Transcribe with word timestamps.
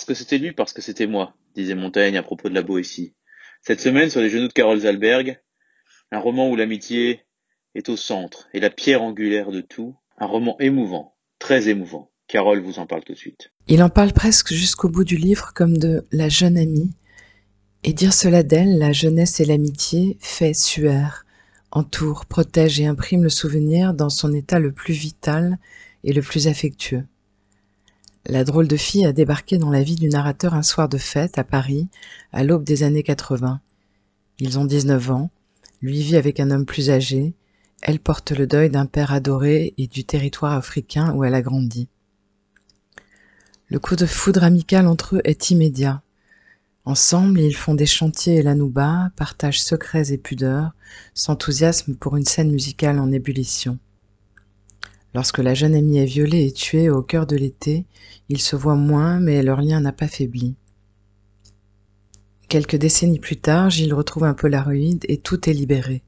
parce 0.00 0.06
que 0.06 0.14
c'était 0.14 0.38
lui, 0.38 0.52
parce 0.52 0.72
que 0.72 0.80
c'était 0.80 1.06
moi, 1.06 1.34
disait 1.54 1.74
Montaigne 1.74 2.16
à 2.16 2.22
propos 2.22 2.48
de 2.48 2.54
la 2.54 2.62
Boétie. 2.62 3.12
Cette 3.60 3.82
semaine, 3.82 4.08
sur 4.08 4.22
les 4.22 4.30
genoux 4.30 4.48
de 4.48 4.52
Carole 4.52 4.78
Zalberg, 4.78 5.38
un 6.10 6.18
roman 6.18 6.48
où 6.48 6.56
l'amitié 6.56 7.20
est 7.74 7.86
au 7.90 7.98
centre 7.98 8.48
et 8.54 8.60
la 8.60 8.70
pierre 8.70 9.02
angulaire 9.02 9.50
de 9.50 9.60
tout, 9.60 9.94
un 10.16 10.24
roman 10.24 10.56
émouvant, 10.58 11.16
très 11.38 11.68
émouvant. 11.68 12.10
Carole 12.28 12.60
vous 12.60 12.78
en 12.78 12.86
parle 12.86 13.04
tout 13.04 13.12
de 13.12 13.18
suite. 13.18 13.52
Il 13.68 13.82
en 13.82 13.90
parle 13.90 14.14
presque 14.14 14.54
jusqu'au 14.54 14.88
bout 14.88 15.04
du 15.04 15.16
livre 15.16 15.52
comme 15.54 15.76
de 15.76 16.06
la 16.12 16.30
jeune 16.30 16.56
amie. 16.56 16.94
Et 17.84 17.92
dire 17.92 18.14
cela 18.14 18.42
d'elle, 18.42 18.78
la 18.78 18.92
jeunesse 18.92 19.38
et 19.40 19.44
l'amitié, 19.44 20.16
fait 20.20 20.54
suaire, 20.54 21.26
entoure, 21.72 22.24
protège 22.24 22.80
et 22.80 22.86
imprime 22.86 23.22
le 23.22 23.28
souvenir 23.28 23.92
dans 23.92 24.08
son 24.08 24.32
état 24.32 24.60
le 24.60 24.72
plus 24.72 24.94
vital 24.94 25.58
et 26.04 26.14
le 26.14 26.22
plus 26.22 26.48
affectueux. 26.48 27.04
La 28.26 28.44
drôle 28.44 28.68
de 28.68 28.76
fille 28.76 29.06
a 29.06 29.12
débarqué 29.12 29.56
dans 29.56 29.70
la 29.70 29.82
vie 29.82 29.96
du 29.96 30.08
narrateur 30.08 30.54
un 30.54 30.62
soir 30.62 30.88
de 30.88 30.98
fête 30.98 31.38
à 31.38 31.44
Paris, 31.44 31.88
à 32.32 32.44
l'aube 32.44 32.64
des 32.64 32.82
années 32.82 33.02
80. 33.02 33.60
Ils 34.38 34.58
ont 34.58 34.64
19 34.64 35.10
ans, 35.10 35.30
lui 35.80 36.02
vit 36.02 36.16
avec 36.16 36.38
un 36.38 36.50
homme 36.50 36.66
plus 36.66 36.90
âgé, 36.90 37.34
elle 37.82 37.98
porte 37.98 38.32
le 38.32 38.46
deuil 38.46 38.68
d'un 38.68 38.84
père 38.86 39.12
adoré 39.12 39.72
et 39.78 39.86
du 39.86 40.04
territoire 40.04 40.52
africain 40.52 41.14
où 41.14 41.24
elle 41.24 41.34
a 41.34 41.40
grandi. 41.40 41.88
Le 43.68 43.78
coup 43.78 43.96
de 43.96 44.04
foudre 44.06 44.44
amical 44.44 44.86
entre 44.86 45.16
eux 45.16 45.20
est 45.24 45.50
immédiat. 45.50 46.02
Ensemble, 46.84 47.40
ils 47.40 47.56
font 47.56 47.74
des 47.74 47.86
chantiers 47.86 48.36
et 48.36 48.42
l'anouba, 48.42 49.10
partagent 49.16 49.62
secrets 49.62 50.12
et 50.12 50.18
pudeurs, 50.18 50.72
s'enthousiasment 51.14 51.94
pour 51.94 52.16
une 52.16 52.24
scène 52.24 52.50
musicale 52.50 52.98
en 52.98 53.12
ébullition. 53.12 53.78
Lorsque 55.14 55.38
la 55.38 55.54
jeune 55.54 55.74
amie 55.74 55.98
est 55.98 56.04
violée 56.04 56.46
et 56.46 56.52
tuée 56.52 56.88
au 56.88 57.02
cœur 57.02 57.26
de 57.26 57.36
l'été, 57.36 57.84
ils 58.28 58.40
se 58.40 58.54
voient 58.54 58.76
moins, 58.76 59.18
mais 59.18 59.42
leur 59.42 59.60
lien 59.60 59.80
n'a 59.80 59.92
pas 59.92 60.06
faibli. 60.06 60.54
Quelques 62.48 62.76
décennies 62.76 63.18
plus 63.18 63.36
tard, 63.36 63.70
Gilles 63.70 63.94
retrouve 63.94 64.24
un 64.24 64.34
Polaroid 64.34 64.98
et 65.08 65.18
tout 65.18 65.48
est 65.48 65.52
libéré. 65.52 66.02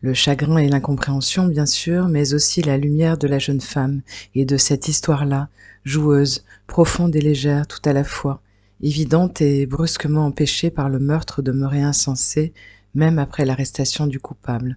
Le 0.00 0.14
chagrin 0.14 0.58
et 0.58 0.68
l'incompréhension, 0.68 1.46
bien 1.46 1.66
sûr, 1.66 2.08
mais 2.08 2.32
aussi 2.34 2.62
la 2.62 2.76
lumière 2.76 3.18
de 3.18 3.26
la 3.26 3.38
jeune 3.38 3.60
femme 3.60 4.02
et 4.34 4.44
de 4.44 4.56
cette 4.56 4.88
histoire-là, 4.88 5.48
joueuse, 5.84 6.44
profonde 6.66 7.16
et 7.16 7.20
légère 7.20 7.66
tout 7.66 7.80
à 7.84 7.92
la 7.92 8.04
fois, 8.04 8.40
évidente 8.82 9.40
et 9.40 9.66
brusquement 9.66 10.26
empêchée 10.26 10.70
par 10.70 10.88
le 10.88 10.98
meurtre 10.98 11.42
demeuré 11.42 11.82
insensé, 11.82 12.52
même 12.94 13.18
après 13.18 13.44
l'arrestation 13.44 14.06
du 14.06 14.20
coupable. 14.20 14.76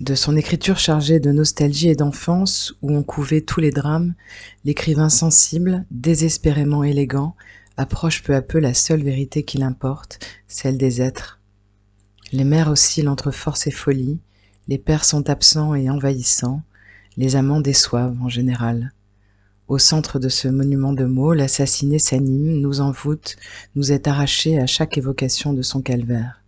De 0.00 0.14
son 0.14 0.36
écriture 0.36 0.78
chargée 0.78 1.20
de 1.20 1.32
nostalgie 1.32 1.88
et 1.88 1.94
d'enfance, 1.94 2.74
où 2.82 2.94
on 2.94 3.02
couvait 3.02 3.40
tous 3.40 3.60
les 3.60 3.70
drames, 3.70 4.14
l'écrivain 4.66 5.08
sensible, 5.08 5.86
désespérément 5.90 6.84
élégant, 6.84 7.34
approche 7.78 8.22
peu 8.22 8.34
à 8.34 8.42
peu 8.42 8.58
la 8.58 8.74
seule 8.74 9.02
vérité 9.02 9.42
qu'il 9.42 9.62
importe, 9.62 10.18
celle 10.48 10.76
des 10.76 11.00
êtres. 11.00 11.40
Les 12.30 12.44
mères 12.44 12.68
oscillent 12.68 13.08
entre 13.08 13.30
force 13.30 13.66
et 13.66 13.70
folie, 13.70 14.18
les 14.68 14.76
pères 14.76 15.06
sont 15.06 15.30
absents 15.30 15.74
et 15.74 15.88
envahissants, 15.88 16.60
les 17.16 17.34
amants 17.34 17.62
déçoivent 17.62 18.20
en 18.20 18.28
général. 18.28 18.92
Au 19.66 19.78
centre 19.78 20.18
de 20.18 20.28
ce 20.28 20.48
monument 20.48 20.92
de 20.92 21.06
mots, 21.06 21.32
l'assassiné 21.32 21.98
s'anime, 21.98 22.60
nous 22.60 22.82
envoûte, 22.82 23.36
nous 23.74 23.92
est 23.92 24.08
arraché 24.08 24.58
à 24.58 24.66
chaque 24.66 24.98
évocation 24.98 25.54
de 25.54 25.62
son 25.62 25.80
calvaire. 25.80 26.42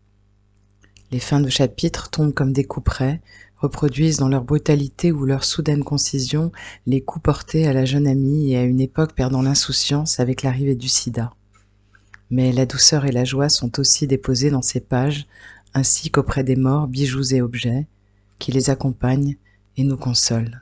Les 1.11 1.21
fins 1.21 1.41
de 1.41 1.49
chapitre 1.49 2.11
tombent 2.11 2.35
comme 2.35 2.53
des 2.53 2.65
coups 2.65 2.85
près, 2.85 3.21
reproduisent 3.57 4.19
dans 4.19 4.29
leur 4.29 4.45
brutalité 4.45 5.11
ou 5.11 5.25
leur 5.25 5.43
soudaine 5.45 5.83
concision 5.83 6.53
les 6.87 7.01
coups 7.01 7.23
portés 7.23 7.67
à 7.67 7.73
la 7.73 7.85
jeune 7.85 8.07
amie 8.07 8.53
et 8.53 8.59
à 8.59 8.63
une 8.63 8.81
époque 8.81 9.15
perdant 9.15 9.43
l'insouciance 9.43 10.21
avec 10.21 10.43
l'arrivée 10.43 10.77
du 10.77 10.89
sida. 10.89 11.33
Mais 12.31 12.53
la 12.53 12.67
douceur 12.67 13.07
et 13.07 13.13
la 13.13 13.25
joie 13.25 13.49
sont 13.49 13.81
aussi 13.81 14.07
déposées 14.07 14.51
dans 14.51 14.63
ces 14.63 14.81
pages, 14.81 15.27
ainsi 15.75 16.11
qu'auprès 16.11 16.45
des 16.45 16.57
morts, 16.57 16.89
bijoux 16.89 17.35
et 17.35 17.41
objets, 17.41 17.87
qui 18.39 18.53
les 18.53 18.69
accompagnent 18.69 19.37
et 19.77 19.85
nous 19.85 19.97
consolent. 19.97 20.61